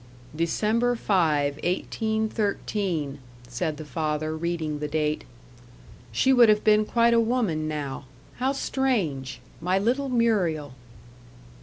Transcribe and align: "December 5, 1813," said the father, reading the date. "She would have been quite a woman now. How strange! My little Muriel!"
"December 0.35 0.95
5, 0.95 1.57
1813," 1.57 3.19
said 3.47 3.77
the 3.77 3.85
father, 3.85 4.35
reading 4.35 4.79
the 4.79 4.87
date. 4.87 5.25
"She 6.11 6.33
would 6.33 6.49
have 6.49 6.63
been 6.63 6.85
quite 6.85 7.13
a 7.13 7.19
woman 7.19 7.67
now. 7.67 8.05
How 8.37 8.51
strange! 8.53 9.41
My 9.61 9.77
little 9.77 10.09
Muriel!" 10.09 10.73